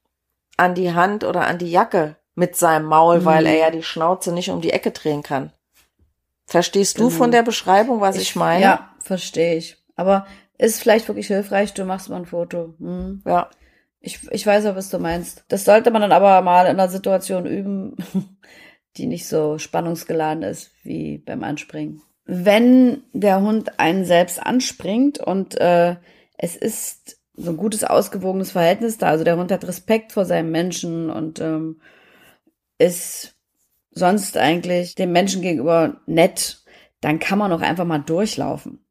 [0.58, 3.26] an die Hand oder an die Jacke mit seinem Maul, mhm.
[3.26, 5.52] weil er ja die Schnauze nicht um die Ecke drehen kann.
[6.46, 7.34] Verstehst du von mhm.
[7.34, 8.64] der Beschreibung, was ich, ich meine?
[8.64, 9.78] Ja, verstehe ich.
[9.96, 10.26] Aber
[10.58, 12.74] ist vielleicht wirklich hilfreich, du machst mal ein Foto.
[12.80, 13.22] Hm.
[13.26, 13.50] Ja.
[14.00, 15.46] Ich, ich weiß ja, was du meinst.
[15.48, 17.96] Das sollte man dann aber mal in einer Situation üben,
[18.98, 22.02] die nicht so spannungsgeladen ist wie beim Anspringen.
[22.26, 25.98] Wenn der Hund einen selbst anspringt und äh,
[26.38, 30.52] es ist so ein gutes, ausgewogenes Verhältnis da, also der Hund hat Respekt vor seinem
[30.52, 31.82] Menschen und ähm,
[32.78, 33.36] ist
[33.92, 36.64] sonst eigentlich dem Menschen gegenüber nett,
[37.02, 38.86] dann kann man auch einfach mal durchlaufen.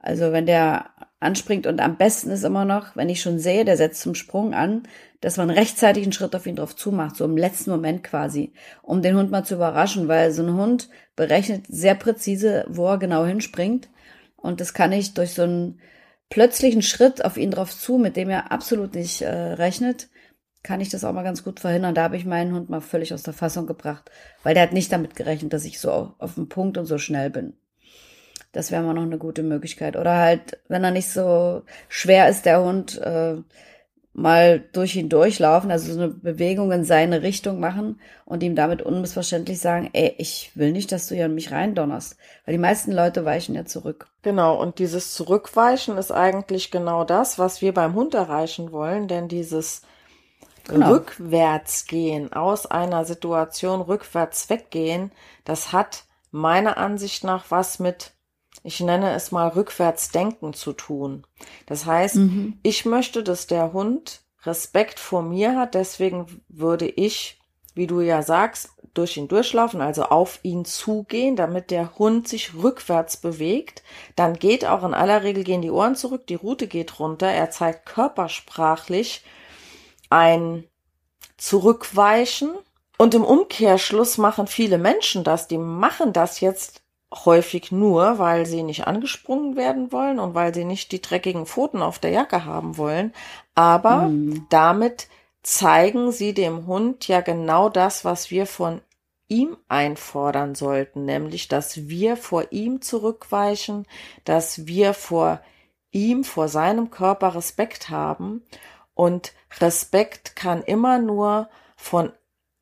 [0.00, 3.76] Also wenn der anspringt und am besten ist immer noch, wenn ich schon sehe, der
[3.76, 4.84] setzt zum Sprung an,
[5.20, 8.52] dass man rechtzeitig einen Schritt auf ihn drauf zumacht, so im letzten Moment quasi,
[8.82, 12.98] um den Hund mal zu überraschen, weil so ein Hund berechnet sehr präzise, wo er
[12.98, 13.90] genau hinspringt.
[14.36, 15.80] Und das kann ich durch so einen
[16.30, 20.08] plötzlichen Schritt auf ihn drauf zu, mit dem er absolut nicht äh, rechnet,
[20.62, 21.94] kann ich das auch mal ganz gut verhindern.
[21.94, 24.10] Da habe ich meinen Hund mal völlig aus der Fassung gebracht,
[24.42, 27.30] weil der hat nicht damit gerechnet, dass ich so auf, den Punkt und so schnell
[27.30, 27.54] bin.
[28.52, 29.96] Das wäre mal noch eine gute Möglichkeit.
[29.96, 33.36] Oder halt, wenn er nicht so schwer ist, der Hund, äh,
[34.12, 38.82] mal durch ihn durchlaufen, also so eine Bewegung in seine Richtung machen und ihm damit
[38.82, 42.16] unmissverständlich sagen, ey, ich will nicht, dass du hier an mich reindonnerst.
[42.44, 44.08] Weil die meisten Leute weichen ja zurück.
[44.22, 49.28] Genau, und dieses Zurückweichen ist eigentlich genau das, was wir beim Hund erreichen wollen, denn
[49.28, 49.82] dieses
[50.66, 50.90] genau.
[50.90, 55.12] Rückwärtsgehen aus einer Situation rückwärts weggehen,
[55.44, 58.12] das hat meiner Ansicht nach was mit
[58.62, 61.26] ich nenne es mal Rückwärtsdenken zu tun.
[61.66, 62.58] Das heißt, mhm.
[62.62, 67.38] ich möchte, dass der Hund Respekt vor mir hat, deswegen würde ich,
[67.74, 72.54] wie du ja sagst, durch ihn durchlaufen, also auf ihn zugehen, damit der Hund sich
[72.54, 73.82] rückwärts bewegt.
[74.16, 77.28] Dann geht auch in aller Regel gehen die Ohren zurück, die Rute geht runter.
[77.28, 79.24] Er zeigt körpersprachlich
[80.08, 80.64] ein
[81.36, 82.50] Zurückweichen.
[82.98, 85.48] Und im Umkehrschluss machen viele Menschen das.
[85.48, 90.64] Die machen das jetzt häufig nur, weil sie nicht angesprungen werden wollen und weil sie
[90.64, 93.12] nicht die dreckigen Pfoten auf der Jacke haben wollen.
[93.54, 94.46] Aber mhm.
[94.48, 95.08] damit
[95.42, 98.80] zeigen sie dem Hund ja genau das, was wir von
[99.28, 103.86] ihm einfordern sollten, nämlich, dass wir vor ihm zurückweichen,
[104.24, 105.40] dass wir vor
[105.92, 108.42] ihm, vor seinem Körper Respekt haben.
[108.94, 112.12] Und Respekt kann immer nur von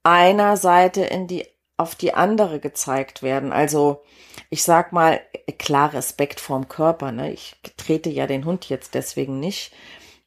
[0.02, 1.46] einer Seite in die
[1.79, 3.53] auf die andere gezeigt werden.
[3.53, 4.03] Also
[4.51, 5.21] ich sag mal,
[5.59, 7.12] klar Respekt vorm Körper.
[7.12, 7.33] Ne?
[7.33, 9.73] Ich trete ja den Hund jetzt deswegen nicht.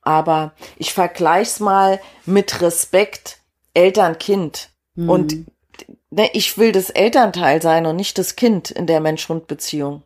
[0.01, 3.39] Aber ich vergleich's mal mit Respekt
[3.73, 4.69] Eltern-Kind.
[4.95, 5.09] Mhm.
[5.09, 5.35] Und
[6.09, 10.03] ne, ich will das Elternteil sein und nicht das Kind in der Mensch-Hund-Beziehung.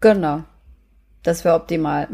[0.00, 0.42] Genau.
[1.22, 2.08] Das wäre optimal.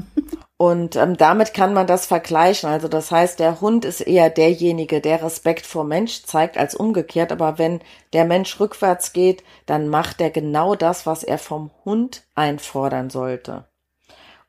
[0.58, 2.68] Und ähm, damit kann man das vergleichen.
[2.68, 7.30] Also das heißt, der Hund ist eher derjenige, der Respekt vor Mensch zeigt, als umgekehrt.
[7.30, 7.80] Aber wenn
[8.12, 13.66] der Mensch rückwärts geht, dann macht er genau das, was er vom Hund einfordern sollte.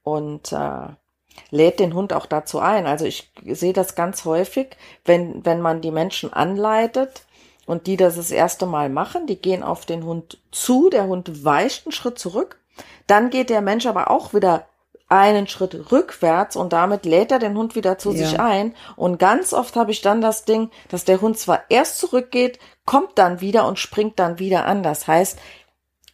[0.02, 0.88] Und äh,
[1.52, 2.88] lädt den Hund auch dazu ein.
[2.88, 7.24] Also ich sehe das ganz häufig, wenn, wenn man die Menschen anleitet
[7.66, 11.46] und die das das erste Mal machen, die gehen auf den Hund zu, der Hund
[11.46, 12.60] weicht einen Schritt zurück,
[13.08, 14.66] dann geht der Mensch aber auch wieder
[15.10, 18.18] einen Schritt rückwärts und damit lädt er den Hund wieder zu ja.
[18.18, 18.76] sich ein.
[18.96, 23.18] Und ganz oft habe ich dann das Ding, dass der Hund zwar erst zurückgeht, kommt
[23.18, 24.84] dann wieder und springt dann wieder an.
[24.84, 25.40] Das heißt,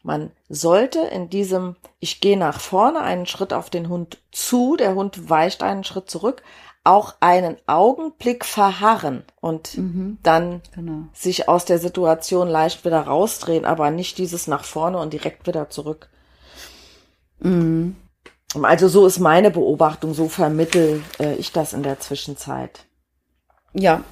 [0.01, 4.95] man sollte in diesem, ich gehe nach vorne einen Schritt auf den Hund zu, der
[4.95, 6.41] Hund weicht einen Schritt zurück,
[6.85, 11.07] auch einen Augenblick verharren und mhm, dann genau.
[11.11, 15.69] sich aus der Situation leicht wieder rausdrehen, aber nicht dieses nach vorne und direkt wieder
[15.69, 16.09] zurück.
[17.39, 17.95] Mhm.
[18.61, 22.85] Also so ist meine Beobachtung, so vermittel äh, ich das in der Zwischenzeit.
[23.73, 24.03] Ja,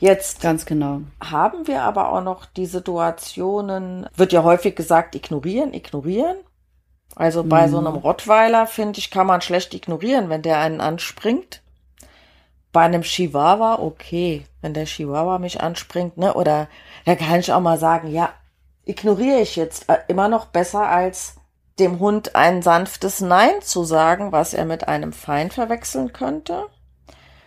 [0.00, 1.02] Jetzt ganz genau.
[1.22, 6.38] Haben wir aber auch noch die Situationen, wird ja häufig gesagt, ignorieren, ignorieren.
[7.16, 7.70] Also bei mhm.
[7.70, 11.62] so einem Rottweiler, finde ich, kann man schlecht ignorieren, wenn der einen anspringt.
[12.72, 16.32] Bei einem Chihuahua, okay, wenn der Chihuahua mich anspringt, ne?
[16.32, 16.68] Oder
[17.04, 18.30] da kann ich auch mal sagen, ja,
[18.86, 21.34] ignoriere ich jetzt äh, immer noch besser als
[21.80, 26.66] dem Hund ein sanftes Nein zu sagen, was er mit einem Feind verwechseln könnte.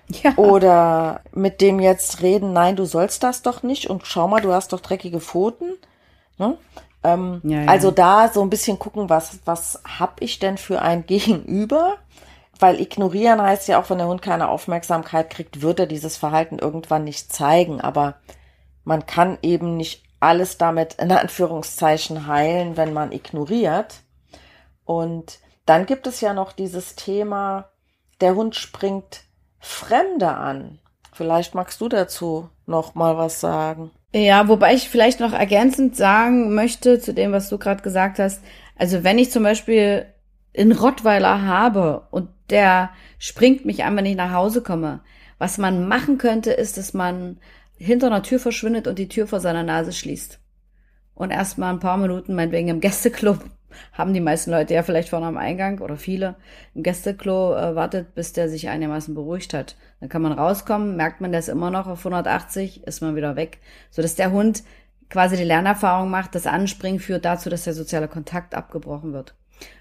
[0.09, 0.35] Ja.
[0.35, 4.51] Oder mit dem jetzt reden, nein, du sollst das doch nicht und schau mal, du
[4.51, 5.77] hast doch dreckige Pfoten.
[6.37, 6.57] Ne?
[7.03, 7.67] Ähm, ja, ja.
[7.67, 11.97] Also da so ein bisschen gucken, was, was hab ich denn für ein Gegenüber?
[12.59, 16.59] Weil ignorieren heißt ja auch, wenn der Hund keine Aufmerksamkeit kriegt, wird er dieses Verhalten
[16.59, 17.81] irgendwann nicht zeigen.
[17.81, 18.15] Aber
[18.83, 23.95] man kann eben nicht alles damit in Anführungszeichen heilen, wenn man ignoriert.
[24.85, 27.69] Und dann gibt es ja noch dieses Thema,
[28.21, 29.23] der Hund springt
[29.59, 30.79] Fremde an.
[31.13, 33.91] Vielleicht magst du dazu noch mal was sagen.
[34.13, 38.43] Ja, wobei ich vielleicht noch ergänzend sagen möchte zu dem, was du gerade gesagt hast.
[38.77, 40.05] Also wenn ich zum Beispiel
[40.55, 45.01] einen Rottweiler habe und der springt mich an, wenn ich nach Hause komme.
[45.37, 47.39] Was man machen könnte, ist, dass man
[47.77, 50.39] hinter einer Tür verschwindet und die Tür vor seiner Nase schließt.
[51.15, 53.39] Und erstmal ein paar Minuten, meinetwegen im Gästeclub,
[53.91, 56.35] haben die meisten Leute ja vielleicht vorne am Eingang oder viele
[56.75, 59.75] im Gästeklo äh, wartet, bis der sich einigermaßen beruhigt hat.
[59.99, 63.59] Dann kann man rauskommen, merkt man, ist immer noch auf 180, ist man wieder weg,
[63.89, 64.63] so dass der Hund
[65.09, 69.35] quasi die Lernerfahrung macht, das Anspringen führt dazu, dass der soziale Kontakt abgebrochen wird.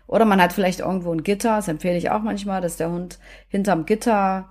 [0.07, 3.19] Oder man hat vielleicht irgendwo ein Gitter, das empfehle ich auch manchmal, dass der Hund
[3.49, 4.51] hinterm Gitter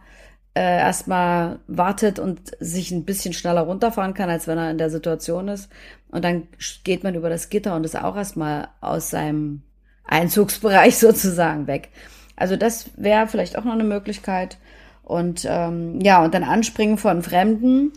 [0.53, 4.89] äh, erstmal wartet und sich ein bisschen schneller runterfahren kann, als wenn er in der
[4.89, 5.69] Situation ist.
[6.09, 6.47] Und dann
[6.83, 9.61] geht man über das Gitter und ist auch erstmal aus seinem
[10.03, 11.89] Einzugsbereich sozusagen weg.
[12.35, 14.57] Also das wäre vielleicht auch noch eine Möglichkeit.
[15.03, 17.93] Und ähm, ja, und dann Anspringen von Fremden.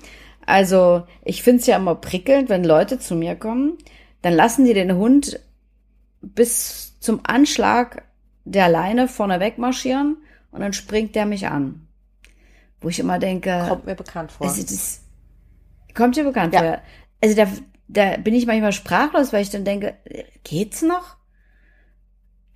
[0.46, 3.78] Also ich finde es ja immer prickelnd, wenn Leute zu mir kommen,
[4.22, 5.40] dann lassen die den Hund
[6.20, 8.02] bis zum Anschlag
[8.44, 10.18] der Leine vorne wegmarschieren
[10.50, 11.86] und dann springt der mich an.
[12.80, 13.64] Wo ich immer denke.
[13.68, 14.46] Kommt mir bekannt vor.
[14.46, 15.00] Also das,
[15.94, 16.60] kommt dir bekannt ja.
[16.60, 16.78] vor.
[17.22, 17.46] Also da,
[17.88, 19.94] da bin ich manchmal sprachlos, weil ich dann denke,
[20.42, 21.16] geht's noch?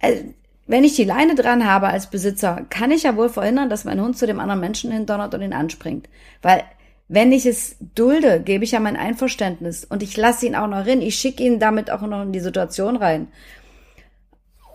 [0.01, 0.23] Also,
[0.67, 4.01] wenn ich die Leine dran habe als Besitzer, kann ich ja wohl verhindern, dass mein
[4.01, 6.09] Hund zu dem anderen Menschen hindonnert und ihn anspringt.
[6.43, 6.63] Weil
[7.09, 10.87] wenn ich es dulde, gebe ich ja mein Einverständnis und ich lasse ihn auch noch
[10.87, 11.01] rein.
[11.01, 13.29] Ich schicke ihn damit auch noch in die Situation rein.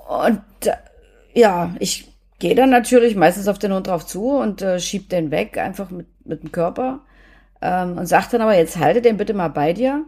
[0.07, 0.41] Und
[1.35, 2.12] ja, ich
[2.43, 5.89] gehe dann natürlich meistens auf den Hund drauf zu und äh, schieb den weg, einfach
[5.91, 6.99] mit, mit dem Körper.
[7.61, 10.03] Ähm, und sagt dann aber, jetzt halte den bitte mal bei dir.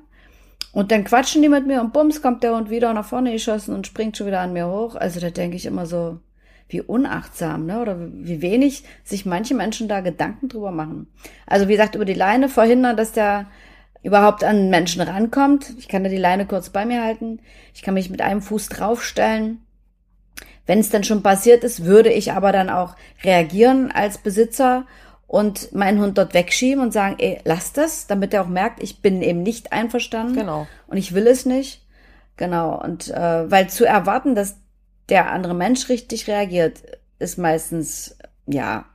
[0.73, 3.73] Und dann quatschen die mit mir und bums, kommt der Hund wieder nach vorne geschossen
[3.73, 4.95] und springt schon wieder an mir hoch.
[4.95, 6.19] Also da denke ich immer so,
[6.67, 7.79] wie unachtsam, ne?
[7.79, 11.07] Oder wie wenig sich manche Menschen da Gedanken drüber machen.
[11.47, 13.45] Also wie gesagt, über die Leine verhindern, dass der
[14.03, 15.73] überhaupt an Menschen rankommt.
[15.77, 17.39] Ich kann da die Leine kurz bei mir halten.
[17.73, 19.64] Ich kann mich mit einem Fuß draufstellen.
[20.65, 24.85] Wenn es dann schon passiert ist, würde ich aber dann auch reagieren als Besitzer
[25.27, 29.01] und meinen Hund dort wegschieben und sagen, ey, lass das, damit er auch merkt, ich
[29.01, 30.35] bin eben nicht einverstanden.
[30.35, 30.67] Genau.
[30.87, 31.81] Und ich will es nicht.
[32.37, 32.81] Genau.
[32.81, 34.57] Und äh, weil zu erwarten, dass
[35.09, 36.81] der andere Mensch richtig reagiert,
[37.19, 38.85] ist meistens ja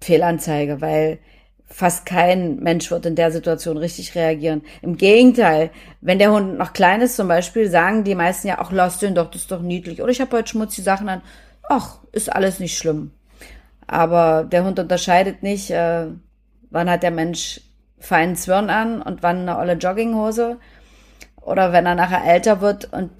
[0.00, 1.18] Fehlanzeige, weil
[1.66, 4.62] fast kein Mensch wird in der Situation richtig reagieren.
[4.82, 8.70] Im Gegenteil, wenn der Hund noch klein ist zum Beispiel, sagen die meisten ja, ach,
[8.70, 10.02] lass den doch, das ist doch niedlich.
[10.02, 11.22] Oder ich habe heute schmutzige Sachen an.
[11.68, 13.10] Ach, ist alles nicht schlimm.
[13.86, 16.06] Aber der Hund unterscheidet nicht, äh,
[16.70, 17.60] wann hat der Mensch
[17.98, 20.58] feinen Zwirn an und wann eine olle Jogginghose.
[21.40, 23.10] Oder wenn er nachher älter wird und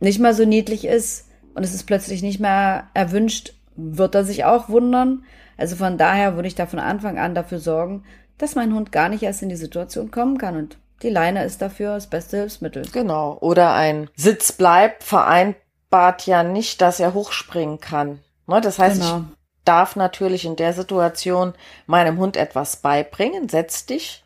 [0.00, 4.44] nicht mehr so niedlich ist und es ist plötzlich nicht mehr erwünscht, wird er sich
[4.44, 5.24] auch wundern.
[5.56, 8.04] Also von daher würde ich da von Anfang an dafür sorgen,
[8.38, 11.60] dass mein Hund gar nicht erst in die Situation kommen kann und die Leine ist
[11.60, 12.86] dafür das beste Hilfsmittel.
[12.92, 13.36] Genau.
[13.40, 18.20] Oder ein Sitzbleib vereinbart ja nicht, dass er hochspringen kann.
[18.46, 18.60] Ne?
[18.60, 19.24] Das heißt, genau.
[19.64, 21.54] darf natürlich in der Situation
[21.86, 23.48] meinem Hund etwas beibringen.
[23.48, 24.24] Setz dich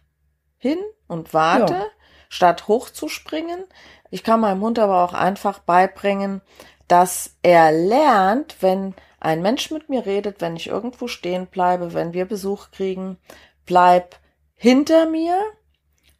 [0.59, 1.87] hin und warte, ja.
[2.29, 3.65] statt hochzuspringen.
[4.11, 6.43] Ich kann meinem Hund aber auch einfach beibringen,
[6.89, 8.95] dass er lernt, wenn
[9.27, 13.19] ein Mensch mit mir redet, wenn ich irgendwo stehen bleibe, wenn wir Besuch kriegen,
[13.67, 14.21] bleib
[14.55, 15.37] hinter mir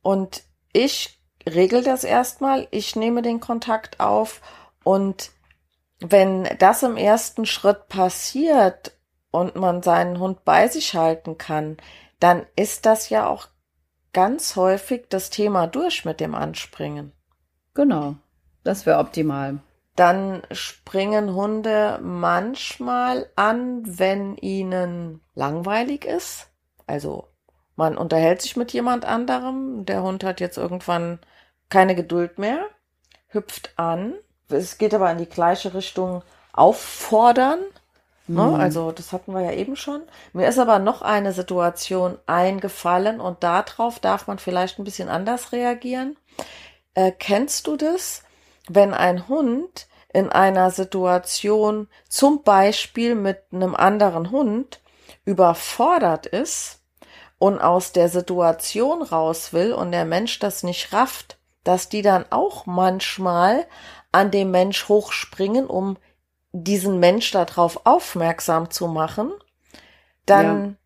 [0.03, 0.43] und
[0.73, 4.41] ich regel das erstmal, ich nehme den Kontakt auf
[4.83, 5.31] und
[6.01, 8.97] wenn das im ersten Schritt passiert
[9.31, 11.77] und man seinen Hund bei sich halten kann,
[12.19, 13.47] dann ist das ja auch
[14.13, 17.13] ganz häufig das Thema durch mit dem Anspringen.
[17.73, 18.17] Genau,
[18.65, 19.61] das wäre optimal.
[19.97, 26.49] Dann springen Hunde manchmal an, wenn ihnen langweilig ist.
[26.87, 27.29] Also
[27.77, 31.19] man unterhält sich mit jemand anderem, der Hund hat jetzt irgendwann
[31.69, 32.67] keine Geduld mehr,
[33.29, 34.15] hüpft an.
[34.49, 37.61] Es geht aber in die gleiche Richtung auffordern.
[38.29, 38.43] Ne?
[38.43, 38.55] Mhm.
[38.55, 40.03] Also das hatten wir ja eben schon.
[40.33, 45.53] Mir ist aber noch eine Situation eingefallen und darauf darf man vielleicht ein bisschen anders
[45.53, 46.17] reagieren.
[46.95, 48.23] Äh, kennst du das?
[48.69, 54.81] Wenn ein Hund in einer Situation zum Beispiel mit einem anderen Hund
[55.25, 56.81] überfordert ist
[57.39, 62.25] und aus der Situation raus will und der Mensch das nicht rafft, dass die dann
[62.31, 63.67] auch manchmal
[64.13, 65.99] an dem Mensch hochspringen, um
[66.53, 69.33] diesen Mensch darauf aufmerksam zu machen,
[70.25, 70.79] dann,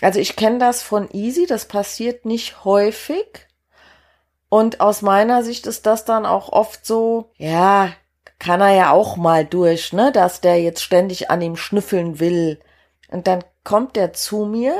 [0.00, 0.06] ja.
[0.06, 3.46] also ich kenne das von Easy, das passiert nicht häufig,
[4.54, 7.88] und aus meiner Sicht ist das dann auch oft so, ja,
[8.38, 12.60] kann er ja auch mal durch, ne, dass der jetzt ständig an ihm schnüffeln will.
[13.08, 14.76] Und dann kommt er zu mir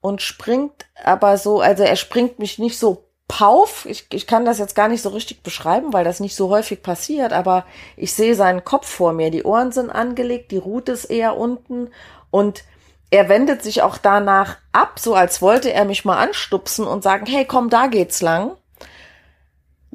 [0.00, 3.84] und springt aber so, also er springt mich nicht so pauf.
[3.84, 6.82] Ich, ich kann das jetzt gar nicht so richtig beschreiben, weil das nicht so häufig
[6.82, 7.66] passiert, aber
[7.98, 9.30] ich sehe seinen Kopf vor mir.
[9.30, 11.90] Die Ohren sind angelegt, die Rute ist eher unten
[12.30, 12.64] und
[13.10, 17.26] er wendet sich auch danach ab, so als wollte er mich mal anstupsen und sagen,
[17.26, 18.56] hey, komm, da geht's lang.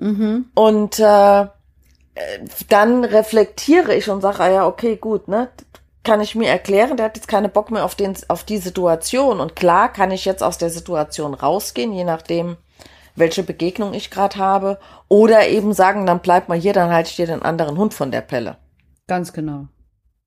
[0.04, 0.46] Mhm.
[0.54, 1.48] Und äh,
[2.68, 5.50] dann reflektiere ich und sage, ah ja, okay, gut, ne?
[6.04, 9.40] Kann ich mir erklären, der hat jetzt keine Bock mehr auf, den, auf die Situation.
[9.40, 12.58] Und klar kann ich jetzt aus der Situation rausgehen, je nachdem,
[13.16, 14.80] welche Begegnung ich gerade habe.
[15.08, 18.12] Oder eben sagen, dann bleib mal hier, dann halte ich dir den anderen Hund von
[18.12, 18.58] der Pelle.
[19.08, 19.68] Ganz genau.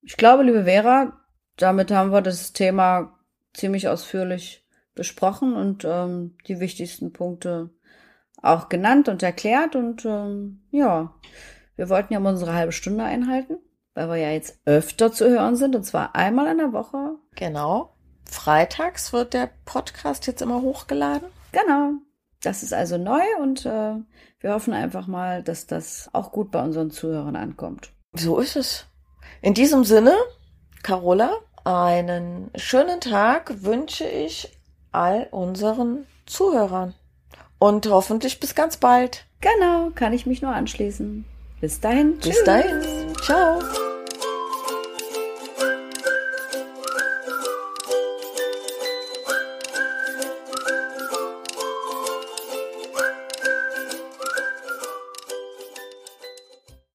[0.01, 1.13] Ich glaube, liebe Vera,
[1.57, 3.13] damit haben wir das Thema
[3.53, 7.69] ziemlich ausführlich besprochen und ähm, die wichtigsten Punkte
[8.41, 9.75] auch genannt und erklärt.
[9.75, 11.13] Und ähm, ja,
[11.75, 13.57] wir wollten ja mal unsere halbe Stunde einhalten,
[13.93, 17.15] weil wir ja jetzt öfter zu hören sind, und zwar einmal in der Woche.
[17.35, 17.93] Genau.
[18.29, 21.29] Freitags wird der Podcast jetzt immer hochgeladen.
[21.51, 21.93] Genau.
[22.41, 23.95] Das ist also neu und äh,
[24.39, 27.91] wir hoffen einfach mal, dass das auch gut bei unseren Zuhörern ankommt.
[28.13, 28.85] So ist es.
[29.41, 30.15] In diesem Sinne,
[30.83, 31.31] Carola,
[31.63, 34.57] einen schönen Tag wünsche ich
[34.91, 36.93] all unseren Zuhörern.
[37.59, 39.25] Und hoffentlich bis ganz bald.
[39.41, 41.25] Genau, kann ich mich nur anschließen.
[41.61, 42.17] Bis dahin.
[42.19, 42.81] Bis dahin.
[43.23, 43.59] Ciao.